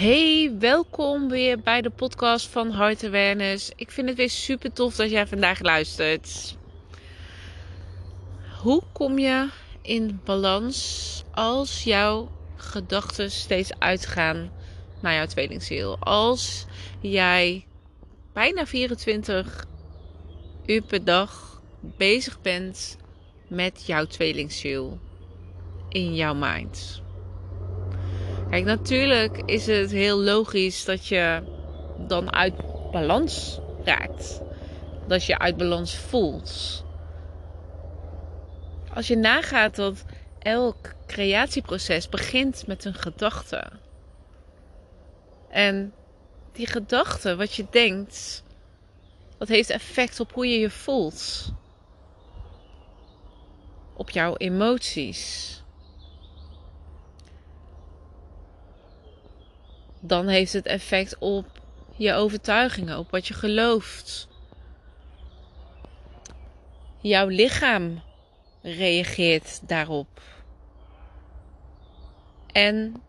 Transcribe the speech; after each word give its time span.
Hey, 0.00 0.56
welkom 0.58 1.28
weer 1.28 1.60
bij 1.60 1.82
de 1.82 1.90
podcast 1.90 2.46
van 2.46 2.72
Heart 2.72 3.04
Awareness. 3.04 3.72
Ik 3.76 3.90
vind 3.90 4.08
het 4.08 4.16
weer 4.16 4.30
super 4.30 4.72
tof 4.72 4.96
dat 4.96 5.10
jij 5.10 5.26
vandaag 5.26 5.60
luistert. 5.60 6.56
Hoe 8.62 8.82
kom 8.92 9.18
je 9.18 9.48
in 9.82 10.20
balans 10.24 11.24
als 11.32 11.84
jouw 11.84 12.30
gedachten 12.56 13.30
steeds 13.30 13.78
uitgaan 13.78 14.50
naar 15.00 15.14
jouw 15.14 15.26
tweelingziel? 15.26 15.96
Als 15.98 16.66
jij 17.00 17.66
bijna 18.32 18.66
24 18.66 19.66
uur 20.66 20.82
per 20.82 21.04
dag 21.04 21.62
bezig 21.80 22.40
bent 22.40 22.96
met 23.48 23.86
jouw 23.86 24.04
tweelingziel 24.04 24.98
in 25.88 26.14
jouw 26.14 26.34
mind. 26.34 27.02
Kijk, 28.50 28.64
natuurlijk 28.64 29.42
is 29.46 29.66
het 29.66 29.90
heel 29.90 30.20
logisch 30.20 30.84
dat 30.84 31.06
je 31.06 31.42
dan 32.06 32.32
uit 32.32 32.54
balans 32.90 33.60
raakt. 33.84 34.40
Dat 35.06 35.24
je 35.24 35.38
uit 35.38 35.56
balans 35.56 35.96
voelt. 35.96 36.84
Als 38.94 39.06
je 39.06 39.16
nagaat 39.16 39.76
dat 39.76 40.04
elk 40.38 40.94
creatieproces 41.06 42.08
begint 42.08 42.66
met 42.66 42.84
een 42.84 42.94
gedachte. 42.94 43.70
En 45.48 45.92
die 46.52 46.66
gedachte, 46.66 47.36
wat 47.36 47.54
je 47.54 47.66
denkt, 47.70 48.44
dat 49.38 49.48
heeft 49.48 49.70
effect 49.70 50.20
op 50.20 50.32
hoe 50.32 50.46
je 50.46 50.58
je 50.58 50.70
voelt. 50.70 51.52
Op 53.94 54.10
jouw 54.10 54.36
emoties. 54.36 55.59
Dan 60.00 60.28
heeft 60.28 60.52
het 60.52 60.66
effect 60.66 61.18
op 61.18 61.46
je 61.96 62.12
overtuigingen, 62.12 62.98
op 62.98 63.10
wat 63.10 63.26
je 63.26 63.34
gelooft. 63.34 64.28
Jouw 67.00 67.26
lichaam 67.26 68.02
reageert 68.62 69.68
daarop. 69.68 70.20
En 72.52 73.02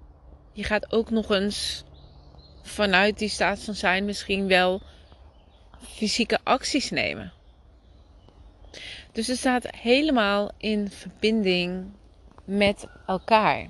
je 0.54 0.64
gaat 0.64 0.92
ook 0.92 1.10
nog 1.10 1.30
eens 1.30 1.84
vanuit 2.62 3.20
die 3.20 3.30
staat 3.30 3.60
van 3.60 3.74
zijn 3.74 4.06
misschien 4.06 4.48
wel 4.48 4.82
fysieke 5.82 6.40
acties 6.44 6.90
nemen. 6.90 7.34
Dus 9.12 9.28
het 9.28 9.38
staat 9.38 9.76
helemaal 9.76 10.52
in 10.58 10.90
verbinding 10.90 11.92
met 12.46 12.88
elkaar. 13.08 13.70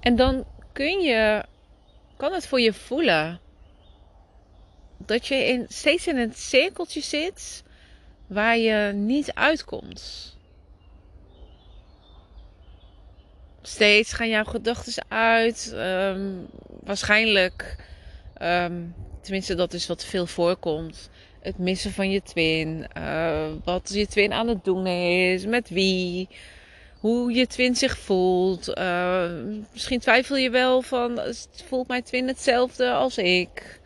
En 0.00 0.16
dan 0.16 0.44
kun 0.76 1.00
je, 1.00 1.44
kan 2.16 2.32
het 2.32 2.46
voor 2.46 2.60
je 2.60 2.72
voelen 2.72 3.40
dat 4.96 5.26
je 5.26 5.34
in, 5.34 5.66
steeds 5.68 6.06
in 6.06 6.16
een 6.16 6.34
cirkeltje 6.34 7.00
zit 7.00 7.62
waar 8.26 8.56
je 8.56 8.92
niet 8.92 9.34
uitkomt. 9.34 10.36
Steeds 13.62 14.12
gaan 14.12 14.28
jouw 14.28 14.44
gedachten 14.44 15.04
uit. 15.08 15.72
Ehm, 15.74 16.30
waarschijnlijk, 16.82 17.76
um, 18.42 18.94
tenminste 19.20 19.54
dat 19.54 19.72
is 19.72 19.86
wat 19.86 20.04
veel 20.04 20.26
voorkomt. 20.26 21.10
Het 21.40 21.58
missen 21.58 21.92
van 21.92 22.10
je 22.10 22.22
twin. 22.22 22.86
Uh, 22.96 23.48
wat 23.64 23.90
je 23.92 24.06
twin 24.06 24.32
aan 24.32 24.48
het 24.48 24.64
doen 24.64 24.86
is. 24.86 25.46
Met 25.46 25.68
wie 25.68 26.28
hoe 27.06 27.32
je 27.32 27.70
zich 27.72 27.98
voelt. 27.98 28.78
Uh, 28.78 29.30
misschien 29.72 29.98
twijfel 29.98 30.36
je 30.36 30.50
wel 30.50 30.82
van, 30.82 31.20
voelt 31.66 31.88
mijn 31.88 32.02
twin 32.02 32.26
hetzelfde 32.26 32.92
als 32.92 33.18
ik? 33.18 33.80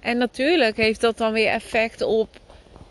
En 0.00 0.18
natuurlijk 0.18 0.76
heeft 0.76 1.00
dat 1.00 1.18
dan 1.18 1.32
weer 1.32 1.48
effect 1.48 2.02
op 2.02 2.28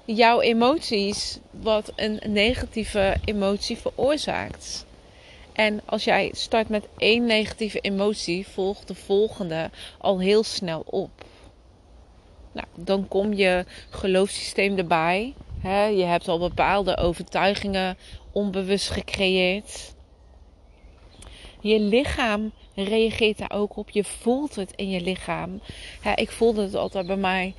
jouw 0.05 0.41
emoties, 0.41 1.39
wat 1.51 1.91
een 1.95 2.21
negatieve 2.27 3.15
emotie 3.25 3.77
veroorzaakt. 3.77 4.85
En 5.53 5.81
als 5.85 6.03
jij 6.03 6.31
start 6.35 6.69
met 6.69 6.87
één 6.97 7.25
negatieve 7.25 7.79
emotie, 7.79 8.47
volgt 8.47 8.87
de 8.87 8.95
volgende 8.95 9.69
al 9.97 10.19
heel 10.19 10.43
snel 10.43 10.83
op. 10.85 11.25
Nou, 12.51 12.67
dan 12.75 13.07
kom 13.07 13.33
je 13.33 13.65
geloofssysteem 13.89 14.77
erbij 14.77 15.33
je 15.71 16.03
hebt 16.03 16.27
al 16.27 16.39
bepaalde 16.39 16.97
overtuigingen 16.97 17.97
onbewust 18.31 18.89
gecreëerd. 18.89 19.93
Je 21.59 21.79
lichaam 21.79 22.51
reageert 22.75 23.37
daar 23.37 23.51
ook 23.51 23.75
op. 23.75 23.89
Je 23.89 24.03
voelt 24.03 24.55
het 24.55 24.73
in 24.75 24.89
je 24.89 25.01
lichaam. 25.01 25.61
ik 26.15 26.31
voelde 26.31 26.61
het 26.61 26.75
altijd 26.75 27.07
bij 27.07 27.15
mij. 27.15 27.53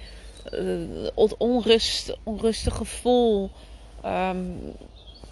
Uh, 0.53 1.09
onrust, 1.39 2.17
onrustig 2.23 2.77
gevoel. 2.77 3.51
Ehm, 4.03 4.45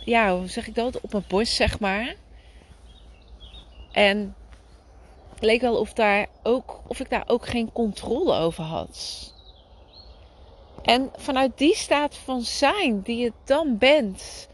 ja, 0.04 0.36
hoe 0.36 0.48
zeg 0.48 0.66
ik 0.66 0.74
dat? 0.74 1.00
Op 1.00 1.12
mijn 1.12 1.24
borst, 1.28 1.52
zeg 1.52 1.80
maar. 1.80 2.14
En 3.92 4.34
het 5.34 5.42
leek 5.42 5.60
wel 5.60 5.76
of, 5.76 5.92
daar 5.92 6.26
ook, 6.42 6.80
of 6.86 7.00
ik 7.00 7.10
daar 7.10 7.24
ook 7.26 7.46
geen 7.46 7.72
controle 7.72 8.34
over 8.34 8.64
had. 8.64 9.34
En 10.82 11.10
vanuit 11.16 11.58
die 11.58 11.74
staat 11.76 12.16
van 12.16 12.40
zijn 12.40 13.00
die 13.02 13.16
je 13.16 13.32
dan 13.44 13.78
bent, 13.78 14.48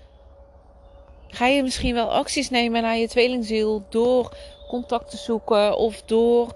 ga 1.28 1.46
je 1.46 1.62
misschien 1.62 1.94
wel 1.94 2.12
acties 2.12 2.50
nemen 2.50 2.82
naar 2.82 2.96
je 2.96 3.08
tweelingziel 3.08 3.84
door 3.88 4.36
contact 4.68 5.10
te 5.10 5.16
zoeken 5.16 5.76
of 5.76 6.02
door 6.02 6.54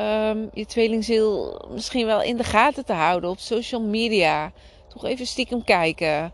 um, 0.00 0.50
je 0.52 0.66
tweelingziel 0.66 1.60
misschien 1.70 2.06
wel 2.06 2.22
in 2.22 2.36
de 2.36 2.44
gaten 2.44 2.84
te 2.84 2.92
houden 2.92 3.30
op 3.30 3.38
social 3.38 3.80
media. 3.80 4.52
Toch 4.88 5.04
even 5.04 5.26
stiekem 5.26 5.64
kijken. 5.64 6.32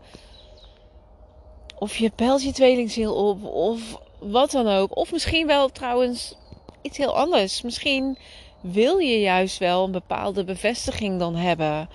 Of 1.79 1.97
je 1.97 2.11
belt 2.15 2.43
je 2.43 2.51
tweelingziel 2.51 3.15
op 3.15 3.43
of 3.43 3.99
wat 4.19 4.51
dan 4.51 4.67
ook. 4.67 4.97
Of 4.97 5.11
misschien 5.11 5.47
wel 5.47 5.69
trouwens 5.69 6.35
iets 6.81 6.97
heel 6.97 7.17
anders. 7.17 7.61
Misschien 7.61 8.17
wil 8.61 8.97
je 8.97 9.19
juist 9.19 9.57
wel 9.57 9.83
een 9.83 9.91
bepaalde 9.91 10.43
bevestiging 10.43 11.19
dan 11.19 11.35
hebben. 11.35 11.89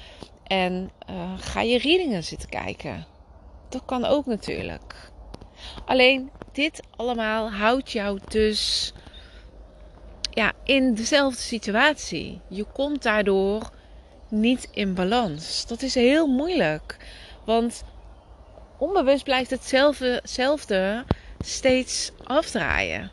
En 0.45 0.91
uh, 1.11 1.33
ga 1.39 1.61
je 1.61 1.79
readingen 1.79 2.25
zitten 2.25 2.49
kijken. 2.49 3.07
Dat 3.69 3.83
kan 3.85 4.05
ook 4.05 4.27
natuurlijk. 4.27 5.11
Alleen 5.85 6.31
dit 6.53 6.83
allemaal 6.97 7.53
houdt 7.53 7.93
jou 7.93 8.21
dus 8.29 8.93
ja, 10.31 10.53
in 10.65 10.95
dezelfde 10.95 11.41
situatie. 11.41 12.41
Je 12.49 12.65
komt 12.65 13.03
daardoor 13.03 13.71
niet 14.29 14.69
in 14.71 14.95
balans. 14.95 15.67
Dat 15.67 15.83
is 15.83 15.95
heel 15.95 16.27
moeilijk. 16.27 16.97
Want 17.45 17.85
onbewust 18.79 19.25
blijft 19.25 19.51
hetzelfde 19.51 21.05
steeds 21.39 22.13
afdraaien. 22.25 23.11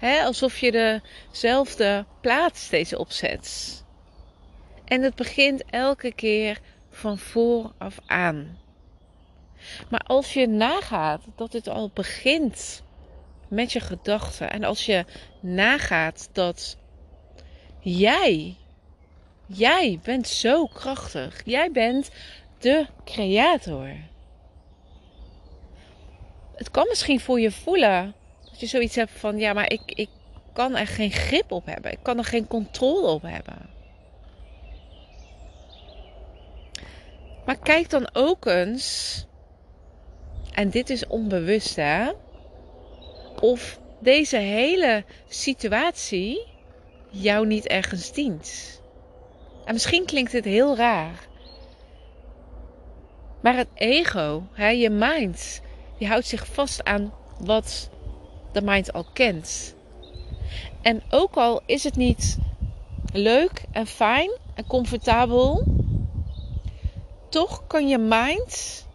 alsof 0.00 0.58
je 0.58 1.00
dezelfde 1.30 2.04
plaat 2.20 2.56
steeds 2.56 2.94
opzet. 2.94 3.83
En 4.84 5.02
het 5.02 5.14
begint 5.14 5.64
elke 5.70 6.12
keer 6.12 6.60
van 6.90 7.18
vooraf 7.18 7.98
aan. 8.06 8.58
Maar 9.90 10.00
als 10.06 10.32
je 10.32 10.46
nagaat 10.46 11.22
dat 11.36 11.52
het 11.52 11.68
al 11.68 11.90
begint 11.94 12.82
met 13.48 13.72
je 13.72 13.80
gedachten 13.80 14.50
en 14.50 14.64
als 14.64 14.86
je 14.86 15.04
nagaat 15.40 16.28
dat 16.32 16.76
jij, 17.80 18.56
jij 19.46 20.00
bent 20.02 20.28
zo 20.28 20.66
krachtig, 20.66 21.42
jij 21.44 21.70
bent 21.70 22.10
de 22.58 22.86
creator. 23.04 23.90
Het 26.54 26.70
kan 26.70 26.86
misschien 26.88 27.20
voor 27.20 27.40
je 27.40 27.50
voelen 27.50 28.14
dat 28.50 28.60
je 28.60 28.66
zoiets 28.66 28.94
hebt 28.94 29.10
van 29.10 29.38
ja, 29.38 29.52
maar 29.52 29.72
ik, 29.72 29.82
ik 29.84 30.08
kan 30.52 30.76
er 30.76 30.86
geen 30.86 31.10
grip 31.10 31.52
op 31.52 31.66
hebben, 31.66 31.92
ik 31.92 32.02
kan 32.02 32.18
er 32.18 32.24
geen 32.24 32.46
controle 32.46 33.06
op 33.06 33.22
hebben. 33.22 33.73
Maar 37.46 37.58
kijk 37.58 37.90
dan 37.90 38.08
ook 38.12 38.46
eens, 38.46 39.26
en 40.52 40.70
dit 40.70 40.90
is 40.90 41.06
onbewust 41.06 41.76
hè, 41.76 42.10
of 43.40 43.78
deze 44.00 44.36
hele 44.36 45.04
situatie 45.28 46.46
jou 47.10 47.46
niet 47.46 47.66
ergens 47.66 48.12
dient. 48.12 48.80
En 49.64 49.72
misschien 49.72 50.04
klinkt 50.04 50.32
het 50.32 50.44
heel 50.44 50.76
raar. 50.76 51.26
Maar 53.40 53.56
het 53.56 53.68
ego, 53.74 54.46
hè, 54.52 54.68
je 54.68 54.90
mind, 54.90 55.60
die 55.98 56.08
houdt 56.08 56.26
zich 56.26 56.46
vast 56.46 56.84
aan 56.84 57.12
wat 57.38 57.90
de 58.52 58.62
mind 58.62 58.92
al 58.92 59.04
kent. 59.12 59.74
En 60.82 61.02
ook 61.10 61.34
al 61.34 61.62
is 61.66 61.84
het 61.84 61.96
niet 61.96 62.38
leuk 63.12 63.64
en 63.72 63.86
fijn 63.86 64.30
en 64.54 64.66
comfortabel, 64.66 65.64
toch 67.34 67.66
kan 67.66 67.88
je 67.88 67.98
mind 67.98 68.86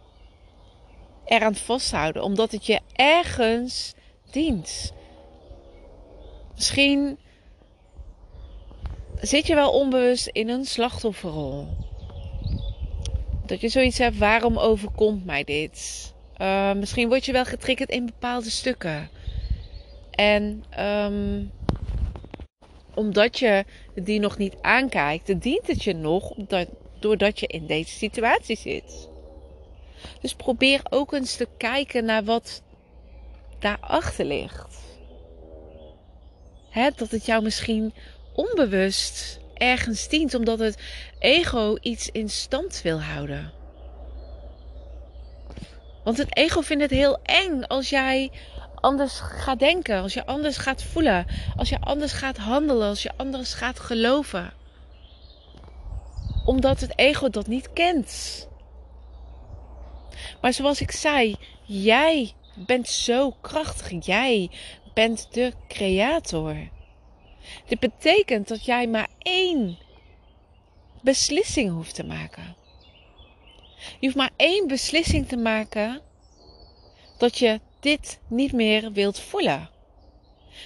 eraan 1.26 1.56
vasthouden, 1.56 2.24
omdat 2.24 2.52
het 2.52 2.66
je 2.66 2.80
ergens 2.94 3.94
dient. 4.32 4.94
Misschien 6.56 7.18
zit 9.22 9.48
je 9.48 9.56
wel 9.56 9.72
onbewust 9.72 10.28
in 10.28 10.50
een 10.50 10.66
slachtofferrol. 10.66 11.68
Dat 13.46 13.62
je 13.62 13.70
zoiets 13.70 13.98
hebt, 13.98 14.18
waarom 14.18 14.58
overkomt 14.58 15.26
mij 15.26 15.44
dit? 15.44 16.14
Uh, 16.38 16.74
misschien 16.74 17.08
word 17.08 17.26
je 17.26 17.32
wel 17.32 17.46
getriggerd 17.46 17.90
in 17.90 18.06
bepaalde 18.06 18.50
stukken. 18.50 19.10
En 20.12 20.64
um, 20.80 21.52
omdat 22.94 23.40
je 23.40 23.66
die 23.96 24.20
nog 24.20 24.38
niet 24.38 24.56
aankijkt, 24.62 25.42
dient 25.42 25.68
het 25.68 25.84
je 25.84 25.94
nog 25.94 26.34
doordat 27.02 27.40
je 27.40 27.48
in 27.48 27.66
deze 27.66 27.98
situatie 27.98 28.58
zit. 28.58 29.10
Dus 30.22 30.34
probeer 30.34 30.82
ook 30.90 31.14
eens 31.14 31.36
te 31.36 31.48
kijken 31.58 32.06
naar 32.06 32.24
wat 32.24 32.62
daarachter 33.60 34.26
ligt. 34.26 34.78
He, 36.70 36.90
dat 36.96 37.12
het 37.12 37.26
jou 37.26 37.44
misschien 37.44 37.94
onbewust 38.34 39.40
ergens 39.54 40.08
dient, 40.08 40.34
omdat 40.34 40.60
het 40.60 40.78
ego 41.20 41.78
iets 41.82 42.10
in 42.12 42.30
stand 42.30 42.82
wil 42.82 43.02
houden. 43.02 43.52
Want 46.04 46.18
het 46.18 46.38
ego 46.38 46.62
vindt 46.62 46.84
het 46.84 46.92
heel 46.92 47.20
eng 47.24 47.64
als 47.64 47.90
jij 47.90 48.32
anders 48.76 49.20
gaat 49.20 49.60
denken, 49.60 50.02
als 50.02 50.14
je 50.14 50.26
anders 50.26 50.58
gaat 50.58 50.84
voelen, 50.84 51.26
als 51.56 51.70
je 51.70 51.80
anders 51.80 52.14
gaat 52.14 52.38
handelen, 52.38 52.88
als 52.88 53.04
je 53.04 53.12
anders 53.18 53.54
gaat 53.54 53.80
geloven. 53.80 54.54
Omdat 56.46 56.80
het 56.80 56.98
ego 56.98 57.30
dat 57.30 57.48
niet 57.48 57.74
kent. 57.74 58.48
Maar 60.42 60.54
zoals 60.54 60.82
ik 60.82 60.92
zei, 60.92 61.36
jij 61.66 62.34
bent 62.56 62.88
zo 62.88 63.32
krachtig. 63.42 64.06
Jij 64.06 64.50
bent 64.94 65.28
de 65.32 65.54
creator. 65.68 66.56
Dit 67.66 67.80
betekent 67.80 68.48
dat 68.48 68.66
jij 68.66 68.88
maar 68.88 69.08
één 69.18 69.78
beslissing 71.02 71.72
hoeft 71.72 71.96
te 71.96 72.04
maken. 72.04 72.56
Je 74.00 74.06
hoeft 74.06 74.16
maar 74.16 74.32
één 74.36 74.68
beslissing 74.68 75.28
te 75.28 75.38
maken 75.38 76.02
dat 77.18 77.38
je 77.38 77.60
dit 77.80 78.20
niet 78.28 78.52
meer 78.54 78.92
wilt 78.92 79.20
voelen. 79.20 79.70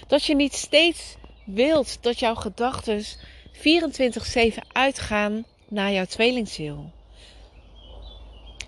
Dat 0.06 0.24
je 0.24 0.34
niet 0.34 0.54
steeds 0.54 1.16
wilt 1.46 2.02
dat 2.02 2.18
jouw 2.18 2.34
gedachten 2.34 3.04
24/7 3.52 4.62
uitgaan 4.72 5.44
naar 5.68 5.92
jouw 5.92 6.04
tweelingziel. 6.04 6.90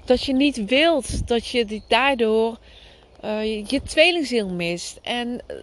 Dat 0.05 0.25
je 0.25 0.33
niet 0.33 0.65
wilt 0.65 1.29
dat 1.29 1.47
je 1.47 1.83
daardoor 1.89 2.59
uh, 3.25 3.67
je 3.69 3.83
tweelingziel 3.83 4.49
mist. 4.49 4.99
En 5.03 5.29
uh, 5.29 5.57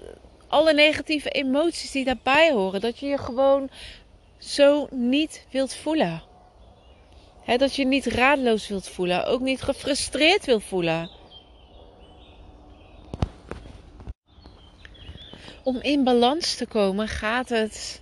alle 0.48 0.74
negatieve 0.74 1.30
emoties 1.30 1.92
die 1.92 2.06
daarbij 2.06 2.52
horen. 2.52 2.82
Dat 2.82 3.00
je 3.00 3.06
je 3.06 3.18
gewoon 3.18 3.70
zo 4.38 4.88
niet 4.92 5.46
wilt 5.50 5.76
voelen. 5.76 6.24
Dat 7.58 7.76
je 7.76 7.86
niet 7.86 8.06
raadloos 8.06 8.68
wilt 8.68 8.88
voelen. 8.88 9.26
Ook 9.26 9.42
niet 9.42 9.62
gefrustreerd 9.62 10.46
wilt 10.46 10.64
voelen. 10.64 11.10
Om 15.64 15.78
in 15.82 16.04
balans 16.04 16.56
te 16.56 16.66
komen 16.66 17.08
gaat 17.08 17.50
het 17.50 18.02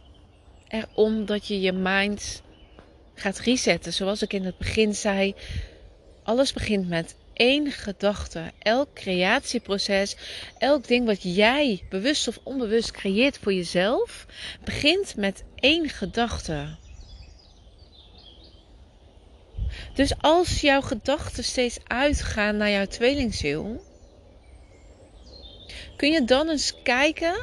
erom 0.67 1.25
dat 1.25 1.47
je 1.47 1.59
je 1.59 1.71
mind 1.71 2.41
gaat 3.21 3.39
resetten. 3.39 3.93
Zoals 3.93 4.21
ik 4.21 4.33
in 4.33 4.45
het 4.45 4.57
begin 4.57 4.95
zei, 4.95 5.35
alles 6.23 6.53
begint 6.53 6.89
met 6.89 7.15
één 7.33 7.71
gedachte. 7.71 8.51
Elk 8.59 8.93
creatieproces, 8.93 10.15
elk 10.57 10.87
ding 10.87 11.05
wat 11.05 11.35
jij 11.35 11.83
bewust 11.89 12.27
of 12.27 12.39
onbewust 12.43 12.91
creëert 12.91 13.37
voor 13.37 13.53
jezelf, 13.53 14.25
begint 14.63 15.15
met 15.15 15.43
één 15.55 15.89
gedachte. 15.89 16.75
Dus 19.93 20.13
als 20.17 20.61
jouw 20.61 20.81
gedachten 20.81 21.43
steeds 21.43 21.79
uitgaan 21.87 22.57
naar 22.57 22.69
jouw 22.69 22.85
tweelingziel, 22.85 23.83
kun 25.95 26.11
je 26.11 26.25
dan 26.25 26.49
eens 26.49 26.73
kijken 26.83 27.35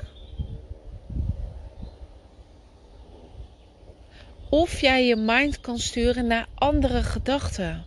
of 4.50 4.80
jij 4.80 5.06
je 5.06 5.16
mind 5.16 5.60
kan 5.60 5.78
sturen 5.78 6.26
naar 6.26 6.46
andere 6.54 7.02
gedachten. 7.02 7.84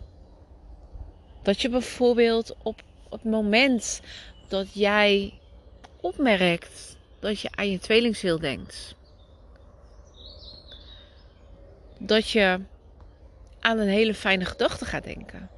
Dat 1.42 1.60
je 1.60 1.68
bijvoorbeeld 1.68 2.56
op 2.62 2.82
het 3.10 3.24
moment 3.24 4.00
dat 4.48 4.74
jij 4.74 5.32
opmerkt 6.00 6.96
dat 7.18 7.40
je 7.40 7.48
aan 7.50 7.70
je 7.70 7.78
tweelingziel 7.78 8.38
denkt, 8.38 8.94
dat 11.98 12.30
je 12.30 12.60
aan 13.60 13.78
een 13.78 13.88
hele 13.88 14.14
fijne 14.14 14.44
gedachte 14.44 14.84
gaat 14.84 15.04
denken. 15.04 15.50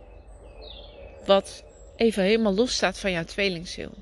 Wat 1.26 1.64
even 1.96 2.22
helemaal 2.22 2.54
los 2.54 2.74
staat 2.74 2.98
van 2.98 3.12
jouw 3.12 3.24
tweelingziel. 3.24 3.92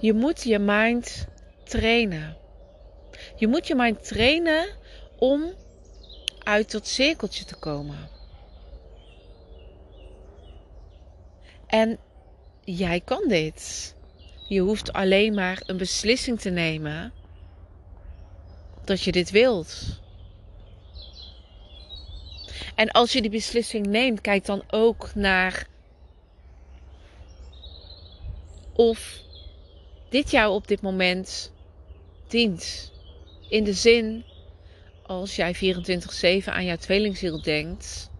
Je 0.00 0.12
moet 0.12 0.42
je 0.42 0.58
mind 0.58 1.26
trainen. 1.68 2.36
Je 3.36 3.46
moet 3.46 3.66
je 3.66 3.74
mind 3.74 4.06
trainen 4.06 4.68
om 5.18 5.54
uit 6.38 6.70
dat 6.70 6.86
cirkeltje 6.86 7.44
te 7.44 7.54
komen. 7.54 8.08
En 11.66 11.98
jij 12.64 13.00
kan 13.00 13.28
dit. 13.28 13.94
Je 14.46 14.60
hoeft 14.60 14.92
alleen 14.92 15.34
maar 15.34 15.62
een 15.66 15.76
beslissing 15.76 16.40
te 16.40 16.50
nemen 16.50 17.12
dat 18.84 19.02
je 19.02 19.12
dit 19.12 19.30
wilt. 19.30 20.00
En 22.74 22.90
als 22.90 23.12
je 23.12 23.20
die 23.20 23.30
beslissing 23.30 23.86
neemt, 23.86 24.20
kijk 24.20 24.44
dan 24.44 24.62
ook 24.70 25.14
naar 25.14 25.66
of 28.72 29.22
dit 30.08 30.30
jou 30.30 30.54
op 30.54 30.68
dit 30.68 30.80
moment 30.80 31.52
dient. 32.30 32.92
In 33.48 33.64
de 33.64 33.72
zin, 33.72 34.24
als 35.02 35.36
jij 35.36 35.54
24-7 35.54 36.44
aan 36.44 36.64
jouw 36.64 36.76
tweelingziel 36.76 37.42
denkt, 37.42 38.10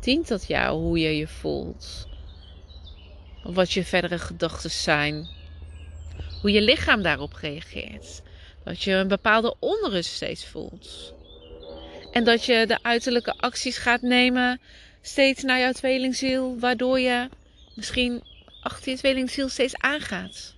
dient 0.00 0.28
dat 0.28 0.46
jou 0.46 0.80
hoe 0.80 0.98
je 0.98 1.16
je 1.16 1.28
voelt? 1.28 2.08
Wat 3.42 3.72
je 3.72 3.84
verdere 3.84 4.18
gedachten 4.18 4.70
zijn? 4.70 5.28
Hoe 6.40 6.50
je 6.50 6.62
lichaam 6.62 7.02
daarop 7.02 7.32
reageert? 7.32 8.22
Dat 8.64 8.82
je 8.82 8.92
een 8.92 9.08
bepaalde 9.08 9.56
onrust 9.58 10.12
steeds 10.12 10.46
voelt. 10.46 11.14
En 12.12 12.24
dat 12.24 12.44
je 12.44 12.64
de 12.66 12.82
uiterlijke 12.82 13.34
acties 13.36 13.76
gaat 13.76 14.02
nemen 14.02 14.60
steeds 15.02 15.42
naar 15.42 15.58
jouw 15.58 15.72
tweelingziel, 15.72 16.58
waardoor 16.58 17.00
je 17.00 17.28
misschien 17.74 18.22
achter 18.60 18.90
je 18.90 18.98
tweelingziel 18.98 19.48
steeds 19.48 19.76
aangaat. 19.76 20.53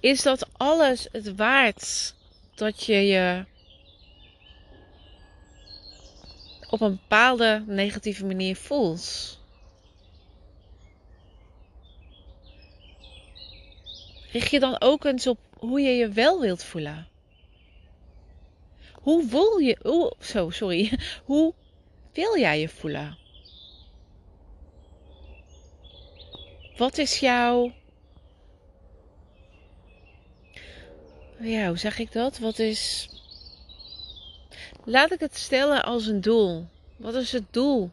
Is 0.00 0.22
dat 0.22 0.48
alles 0.56 1.08
het 1.12 1.36
waard 1.36 2.14
dat 2.54 2.84
je 2.84 3.06
je 3.06 3.44
op 6.70 6.80
een 6.80 6.98
bepaalde 7.00 7.64
negatieve 7.66 8.26
manier 8.26 8.56
voelt? 8.56 9.38
Richt 14.32 14.50
je 14.50 14.60
dan 14.60 14.80
ook 14.80 15.04
eens 15.04 15.26
op 15.26 15.38
hoe 15.58 15.80
je 15.80 15.90
je 15.90 16.08
wel 16.08 16.40
wilt 16.40 16.64
voelen? 16.64 17.08
Hoe 18.92 19.26
wil 19.26 19.58
je, 19.58 19.78
hoe, 19.82 20.14
zo, 20.20 20.50
sorry, 20.50 20.98
hoe 21.24 21.54
wil 22.12 22.38
jij 22.38 22.60
je 22.60 22.68
voelen? 22.68 23.18
Wat 26.76 26.98
is 26.98 27.18
jouw 27.18 27.72
ja, 31.40 31.68
hoe 31.68 31.78
zeg 31.78 31.98
ik 31.98 32.12
dat? 32.12 32.38
Wat 32.38 32.58
is. 32.58 33.08
Laat 34.84 35.12
ik 35.12 35.20
het 35.20 35.36
stellen 35.36 35.84
als 35.84 36.06
een 36.06 36.20
doel. 36.20 36.68
Wat 36.96 37.14
is 37.14 37.32
het 37.32 37.52
doel? 37.52 37.90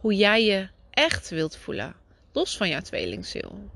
Hoe 0.00 0.14
jij 0.14 0.44
je 0.44 0.68
echt 0.90 1.28
wilt 1.28 1.56
voelen, 1.56 1.94
los 2.32 2.56
van 2.56 2.68
jouw 2.68 2.80
tweelingziel. 2.80 3.70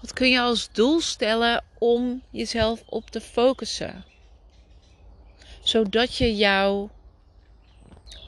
Wat 0.00 0.12
kun 0.12 0.28
je 0.28 0.40
als 0.40 0.72
doel 0.72 1.00
stellen 1.00 1.64
om 1.78 2.22
jezelf 2.30 2.82
op 2.86 3.10
te 3.10 3.20
focussen? 3.20 4.04
Zodat 5.62 6.16
je 6.16 6.36
jouw 6.36 6.90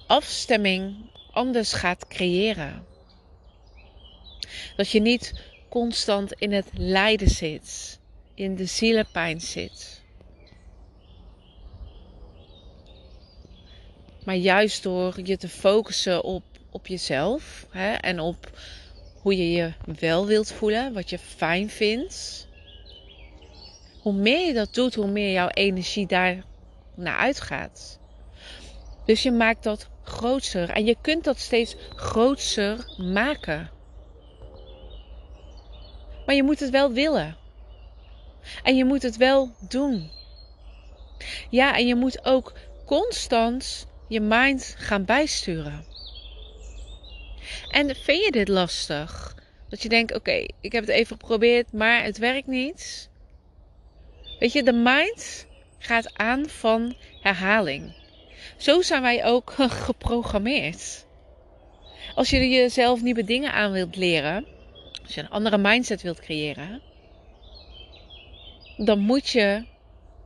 afstemming 0.07 1.11
anders 1.31 1.73
gaat 1.73 2.09
creëren. 2.09 2.87
Dat 4.77 4.91
je 4.91 5.01
niet 5.01 5.52
constant 5.73 6.33
in 6.33 6.53
het 6.53 6.67
lijden 6.73 7.31
zit, 7.31 7.99
in 8.35 8.57
de 8.57 8.65
zielenpijn 8.65 9.41
zit. 9.41 10.03
Maar 14.25 14.35
juist 14.35 14.83
door 14.83 15.21
je 15.25 15.37
te 15.37 15.49
focussen 15.49 16.25
op, 16.25 16.43
op 16.71 16.87
jezelf 16.87 17.67
hè, 17.71 17.93
en 17.93 18.21
op 18.21 18.59
hoe 19.21 19.37
je 19.37 19.51
je 19.51 19.73
wel 19.99 20.27
wilt 20.27 20.53
voelen, 20.53 20.93
wat 20.93 21.11
je 21.11 21.19
fijn 21.19 21.71
vindt. 21.71 22.49
Hoe 24.01 24.13
meer 24.15 24.47
je 24.47 24.53
dat 24.53 24.75
doet, 24.75 24.95
hoe 24.95 25.11
meer 25.11 25.33
jouw 25.33 25.49
energie 25.49 26.07
daar 26.07 26.45
naar 26.95 27.17
uitgaat. 27.17 27.99
Dus 29.05 29.23
je 29.23 29.33
maakt 29.33 29.63
dat 29.63 29.89
groter 30.03 30.71
en 30.71 30.85
je 30.85 30.97
kunt 31.01 31.25
dat 31.25 31.39
steeds 31.39 31.77
groter 31.95 32.95
maken. 32.97 33.71
Maar 36.33 36.41
je 36.41 36.47
moet 36.47 36.61
het 36.61 36.71
wel 36.71 36.93
willen. 36.93 37.37
En 38.63 38.77
je 38.77 38.85
moet 38.85 39.03
het 39.03 39.17
wel 39.17 39.55
doen. 39.69 40.11
Ja, 41.51 41.77
en 41.77 41.87
je 41.87 41.95
moet 41.95 42.25
ook 42.25 42.53
constant 42.87 43.87
je 44.09 44.21
mind 44.21 44.75
gaan 44.79 45.05
bijsturen. 45.05 45.85
En 47.69 47.97
vind 47.97 48.25
je 48.25 48.31
dit 48.31 48.49
lastig? 48.49 49.37
Dat 49.69 49.83
je 49.83 49.89
denkt: 49.89 50.15
oké, 50.15 50.47
ik 50.61 50.73
heb 50.73 50.87
het 50.87 50.95
even 50.95 51.17
geprobeerd, 51.17 51.73
maar 51.73 52.03
het 52.03 52.19
werkt 52.19 52.47
niet. 52.47 53.11
Weet 54.39 54.53
je, 54.53 54.63
de 54.63 54.73
mind 54.73 55.47
gaat 55.79 56.19
aan 56.19 56.49
van 56.49 56.97
herhaling. 57.21 57.95
Zo 58.57 58.83
zijn 58.83 59.03
wij 59.03 59.25
ook 59.25 59.55
geprogrammeerd. 59.87 61.07
Als 62.15 62.31
je 62.31 62.49
jezelf 62.49 63.03
nieuwe 63.03 63.25
dingen 63.25 63.53
aan 63.53 63.73
wilt 63.73 63.97
leren, 63.97 64.52
als 65.03 65.15
je 65.15 65.21
een 65.21 65.31
andere 65.31 65.59
mindset 65.59 66.03
wilt 66.03 66.21
creëren, 66.21 66.83
dan 68.77 68.99
moet 68.99 69.29
je 69.29 69.65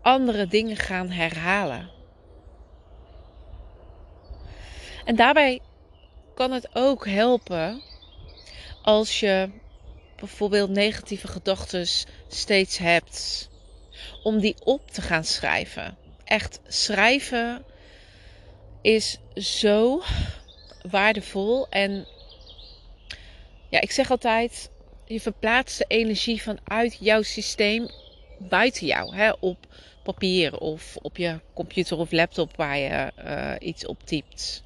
andere 0.02 0.46
dingen 0.46 0.76
gaan 0.76 1.10
herhalen. 1.10 1.90
En 5.04 5.16
daarbij 5.16 5.60
kan 6.34 6.52
het 6.52 6.68
ook 6.72 7.06
helpen 7.06 7.82
als 8.82 9.20
je 9.20 9.50
bijvoorbeeld 10.16 10.70
negatieve 10.70 11.28
gedachten 11.28 11.86
steeds 12.28 12.78
hebt, 12.78 13.48
om 14.22 14.38
die 14.38 14.56
op 14.64 14.90
te 14.90 15.02
gaan 15.02 15.24
schrijven. 15.24 15.96
Echt 16.24 16.60
schrijven 16.66 17.64
is 18.82 19.18
zo 19.34 20.02
waardevol. 20.90 21.68
En 21.68 22.06
ja, 23.76 23.82
ik 23.82 23.90
zeg 23.90 24.10
altijd: 24.10 24.70
je 25.04 25.20
verplaatst 25.20 25.78
de 25.78 25.84
energie 25.88 26.42
vanuit 26.42 26.96
jouw 27.00 27.22
systeem 27.22 27.88
buiten 28.38 28.86
jou, 28.86 29.16
hè, 29.16 29.30
op 29.40 29.66
papier 30.02 30.58
of 30.58 30.96
op 30.96 31.16
je 31.16 31.40
computer 31.54 31.98
of 31.98 32.12
laptop 32.12 32.56
waar 32.56 32.78
je 32.78 33.12
uh, 33.24 33.68
iets 33.68 33.86
op 33.86 34.02
typt. 34.04 34.62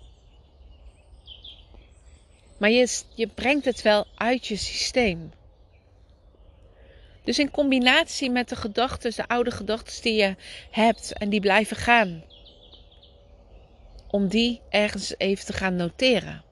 Maar 2.59 2.71
je, 2.71 3.03
je 3.15 3.27
brengt 3.27 3.65
het 3.65 3.83
wel 3.83 4.07
uit 4.15 4.47
je 4.47 4.57
systeem. 4.57 5.33
Dus 7.25 7.39
in 7.39 7.51
combinatie 7.51 8.31
met 8.31 8.49
de 8.49 8.57
gedachten, 8.57 9.13
de 9.17 9.29
oude 9.29 9.51
gedachten 9.51 10.03
die 10.03 10.15
je 10.15 10.37
hebt 10.71 11.13
en 11.13 11.29
die 11.29 11.41
blijven 11.41 11.77
gaan, 11.77 12.25
om 14.11 14.29
die 14.29 14.61
ergens 14.69 15.15
even 15.19 15.47
te 15.47 15.53
gaan 15.53 15.77
noteren. 15.77 16.50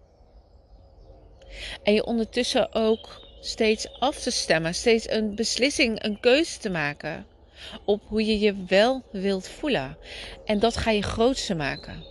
En 1.83 1.95
je 1.95 2.05
ondertussen 2.05 2.75
ook 2.75 3.27
steeds 3.41 3.89
af 3.99 4.19
te 4.19 4.31
stemmen, 4.31 4.75
steeds 4.75 5.11
een 5.11 5.35
beslissing, 5.35 6.05
een 6.05 6.21
keuze 6.21 6.59
te 6.59 6.71
maken 6.71 7.27
op 7.85 8.03
hoe 8.07 8.27
je 8.27 8.39
je 8.39 8.65
wel 8.67 9.03
wilt 9.11 9.49
voelen. 9.49 9.97
En 10.45 10.59
dat 10.59 10.77
ga 10.77 10.91
je 10.91 11.03
grootste 11.03 11.55
maken. 11.55 12.05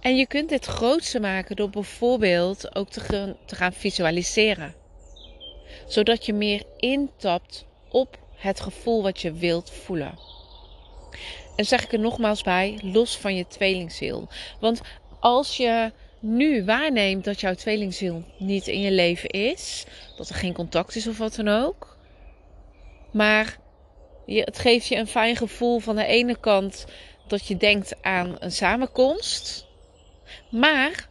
En 0.00 0.16
je 0.16 0.26
kunt 0.26 0.48
dit 0.48 0.64
grootste 0.64 1.20
maken 1.20 1.56
door 1.56 1.70
bijvoorbeeld 1.70 2.74
ook 2.74 2.88
te, 2.90 3.36
gaan 3.46 3.72
visualiseren. 3.72 4.74
Zodat 5.86 6.26
je 6.26 6.32
meer 6.32 6.62
intapt 6.76 7.66
op 7.88 8.18
het 8.36 8.60
gevoel 8.60 9.02
wat 9.02 9.20
je 9.20 9.32
wilt 9.32 9.70
voelen. 9.70 10.18
En 11.56 11.64
zeg 11.64 11.84
ik 11.84 11.92
er 11.92 11.98
nogmaals 11.98 12.42
bij, 12.42 12.78
los 12.82 13.16
van 13.16 13.34
je 13.34 13.46
tweelingziel. 13.46 14.28
Want 14.60 14.80
als 15.20 15.56
je 15.56 15.92
nu 16.22 16.64
waarneemt 16.64 17.24
dat 17.24 17.40
jouw 17.40 17.54
tweelingziel 17.54 18.24
niet 18.38 18.66
in 18.66 18.80
je 18.80 18.90
leven 18.90 19.28
is, 19.28 19.84
dat 20.16 20.28
er 20.28 20.34
geen 20.34 20.52
contact 20.52 20.96
is 20.96 21.06
of 21.06 21.18
wat 21.18 21.34
dan 21.34 21.48
ook, 21.48 21.96
maar 23.12 23.58
het 24.26 24.58
geeft 24.58 24.86
je 24.86 24.96
een 24.96 25.06
fijn 25.06 25.36
gevoel 25.36 25.78
van 25.78 25.96
de 25.96 26.04
ene 26.04 26.40
kant 26.40 26.86
dat 27.26 27.46
je 27.46 27.56
denkt 27.56 28.02
aan 28.02 28.36
een 28.38 28.52
samenkomst, 28.52 29.66
maar 30.50 31.10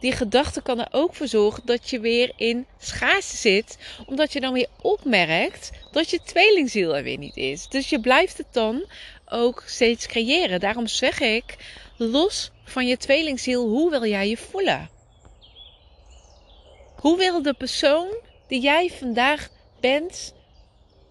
die 0.00 0.12
gedachte 0.12 0.62
kan 0.62 0.80
er 0.80 0.88
ook 0.90 1.14
voor 1.14 1.28
zorgen 1.28 1.62
dat 1.66 1.90
je 1.90 2.00
weer 2.00 2.32
in 2.36 2.66
schaarste 2.78 3.36
zit. 3.36 3.78
Omdat 4.06 4.32
je 4.32 4.40
dan 4.40 4.52
weer 4.52 4.68
opmerkt 4.80 5.70
dat 5.90 6.10
je 6.10 6.20
tweelingziel 6.24 6.96
er 6.96 7.02
weer 7.02 7.18
niet 7.18 7.36
is. 7.36 7.68
Dus 7.68 7.88
je 7.88 8.00
blijft 8.00 8.38
het 8.38 8.46
dan 8.50 8.84
ook 9.26 9.62
steeds 9.66 10.06
creëren. 10.06 10.60
Daarom 10.60 10.86
zeg 10.86 11.20
ik, 11.20 11.56
los 12.02 12.50
van 12.64 12.86
je 12.86 12.96
tweelingziel, 12.96 13.68
hoe 13.68 13.90
wil 13.90 14.04
jij 14.04 14.28
je 14.28 14.36
voelen? 14.36 14.90
Hoe 16.96 17.16
wil 17.16 17.42
de 17.42 17.54
persoon 17.54 18.08
die 18.46 18.60
jij 18.60 18.90
vandaag 18.90 19.48
bent, 19.80 20.34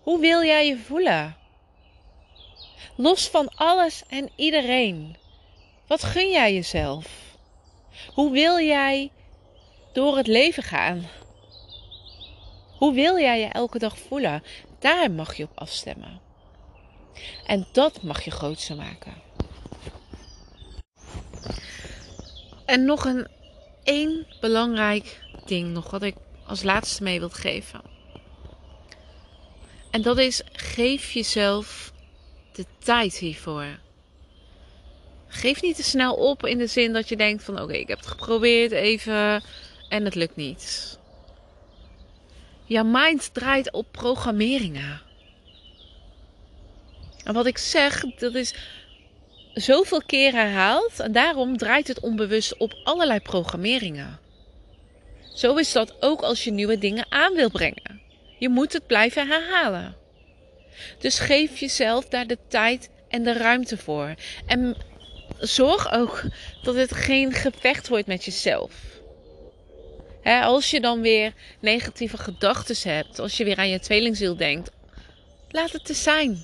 hoe 0.02 0.20
wil 0.20 0.44
jij 0.44 0.68
je 0.68 0.78
voelen? 0.78 1.38
Los 2.96 3.28
van 3.28 3.48
alles 3.56 4.04
en 4.08 4.30
iedereen. 4.36 5.16
Wat 5.88 6.04
gun 6.04 6.30
jij 6.30 6.54
jezelf? 6.54 7.08
Hoe 8.14 8.32
wil 8.32 8.60
jij 8.60 9.12
door 9.94 10.18
het 10.18 10.28
leven 10.28 10.64
gaan? 10.64 11.08
Hoe 12.78 12.94
wil 12.94 13.20
jij 13.20 13.40
je 13.40 13.48
elke 13.48 13.80
dag 13.80 13.98
voelen? 13.98 14.44
Daar 14.80 15.12
mag 15.12 15.36
je 15.36 15.44
op 15.44 15.52
afstemmen. 15.56 16.22
En 17.46 17.68
dat 17.72 18.02
mag 18.02 18.24
je 18.24 18.32
grootste 18.32 18.76
maken. 18.76 19.29
En 22.66 22.86
nog 22.86 23.06
een 23.06 23.28
één 23.84 24.28
belangrijk 24.42 25.22
ding 25.46 25.74
nog 25.74 25.92
wat 25.92 26.04
ik 26.04 26.16
als 26.46 26.64
laatste 26.64 27.04
mee 27.04 27.20
wil 27.20 27.30
geven. 27.30 27.82
En 29.92 30.02
dat 30.02 30.18
is 30.18 30.42
geef 30.52 31.12
jezelf 31.12 31.94
de 32.52 32.66
tijd 32.80 33.18
hiervoor. 33.18 33.80
Geef 35.28 35.62
niet 35.62 35.76
te 35.76 35.84
snel 35.84 36.14
op 36.14 36.46
in 36.46 36.58
de 36.58 36.68
zin 36.68 36.94
dat 36.94 37.10
je 37.10 37.16
denkt 37.16 37.44
van 37.44 37.62
oké, 37.62 37.74
ik 37.74 37.88
heb 37.88 37.98
het 37.98 38.08
geprobeerd 38.08 38.72
even 38.72 39.44
en 39.90 40.06
het 40.06 40.16
lukt 40.16 40.36
niet. 40.36 40.98
Jouw 42.66 42.84
mind 42.84 43.34
draait 43.34 43.72
op 43.72 43.88
programmeringen. 43.92 45.02
En 47.24 47.34
wat 47.34 47.46
ik 47.46 47.58
zeg, 47.58 48.04
dat 48.16 48.36
is 48.36 48.56
zoveel 49.54 50.02
keer 50.06 50.32
herhaald. 50.32 51.00
En 51.00 51.12
daarom 51.12 51.58
draait 51.58 51.88
het 51.88 52.00
onbewust 52.00 52.58
op 52.58 52.74
allerlei 52.84 53.20
programmeringen. 53.20 54.20
Zo 55.34 55.56
is 55.56 55.72
dat 55.72 55.96
ook 56.00 56.22
als 56.22 56.44
je 56.44 56.52
nieuwe 56.52 56.78
dingen 56.78 57.06
aan 57.10 57.34
wil 57.34 57.50
brengen. 57.50 58.02
Je 58.40 58.50
moet 58.50 58.74
het 58.74 58.88
blijven 58.88 59.28
herhalen. 59.28 59.96
Dus 61.00 61.20
geef 61.20 61.58
jezelf 61.58 62.06
daar 62.06 62.28
de 62.28 62.38
tijd 62.48 62.90
en 63.10 63.24
de 63.24 63.34
ruimte 63.34 63.78
voor. 63.78 64.14
En 64.46 64.76
zorg 65.40 65.92
ook 65.92 66.24
dat 66.64 66.76
het 66.76 66.94
geen 66.94 67.34
gevecht 67.34 67.88
wordt 67.88 68.08
met 68.08 68.26
jezelf. 68.26 68.74
als 70.24 70.70
je 70.70 70.82
dan 70.82 71.02
weer 71.02 71.34
negatieve 71.60 72.18
gedachten 72.18 72.92
hebt, 72.92 73.20
als 73.20 73.38
je 73.38 73.44
weer 73.44 73.58
aan 73.58 73.70
je 73.70 73.80
tweelingziel 73.80 74.36
denkt, 74.36 74.72
laat 75.50 75.72
het 75.72 75.86
te 75.86 75.94
zijn. 75.94 76.44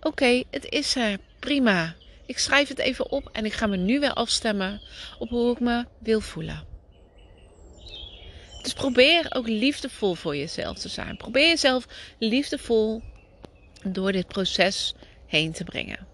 Oké, 0.00 0.42
het 0.50 0.66
is 0.68 0.96
er. 0.96 1.18
Prima. 1.38 1.94
Ik 2.26 2.38
schrijf 2.38 2.68
het 2.68 2.78
even 2.78 3.10
op 3.10 3.28
en 3.32 3.44
ik 3.44 3.52
ga 3.52 3.66
me 3.66 3.76
nu 3.76 4.00
weer 4.00 4.12
afstemmen 4.12 4.80
op 5.18 5.28
hoe 5.28 5.52
ik 5.52 5.60
me 5.60 5.84
wil 5.98 6.20
voelen. 6.20 6.64
Dus 8.62 8.72
probeer 8.72 9.26
ook 9.30 9.46
liefdevol 9.46 10.14
voor 10.14 10.36
jezelf 10.36 10.78
te 10.78 10.88
zijn. 10.88 11.16
Probeer 11.16 11.48
jezelf 11.48 11.86
liefdevol 12.18 13.02
door 13.84 14.12
dit 14.12 14.26
proces 14.26 14.94
heen 15.26 15.52
te 15.52 15.64
brengen. 15.64 16.06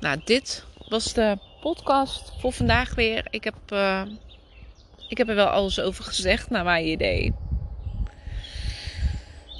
Nou, 0.00 0.20
dit 0.24 0.64
was 0.88 1.12
de 1.12 1.38
podcast 1.60 2.32
voor 2.38 2.52
vandaag 2.52 2.94
weer. 2.94 3.26
Ik 3.30 3.44
heb, 3.44 3.54
uh, 3.72 4.02
ik 5.08 5.18
heb 5.18 5.28
er 5.28 5.34
wel 5.34 5.46
alles 5.46 5.80
over 5.80 6.04
gezegd, 6.04 6.50
naar 6.50 6.64
mijn 6.64 6.86
idee. 6.86 7.34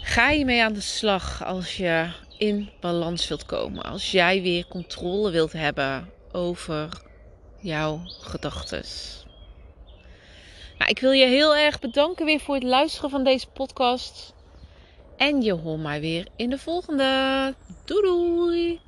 Ga 0.05 0.31
je 0.31 0.45
mee 0.45 0.63
aan 0.63 0.73
de 0.73 0.81
slag 0.81 1.45
als 1.45 1.77
je 1.77 2.11
in 2.39 2.71
balans 2.81 3.29
wilt 3.29 3.47
komen. 3.47 3.83
Als 3.83 4.11
jij 4.11 4.43
weer 4.43 4.67
controle 4.69 5.31
wilt 5.31 5.53
hebben 5.53 6.11
over 6.33 6.89
jouw 7.61 8.01
gedachten. 8.05 8.83
Nou, 10.79 10.91
ik 10.91 10.99
wil 10.99 11.11
je 11.11 11.27
heel 11.27 11.57
erg 11.57 11.79
bedanken 11.79 12.27
weer 12.27 12.41
voor 12.41 12.55
het 12.55 12.65
luisteren 12.65 13.11
van 13.11 13.25
deze 13.25 13.47
podcast. 13.47 14.35
En 15.17 15.43
je 15.43 15.53
hoort 15.53 15.81
mij 15.81 16.01
weer 16.01 16.27
in 16.37 16.51
de 16.51 16.59
volgende. 16.59 17.55
Doei 17.85 18.03
doei! 18.03 18.81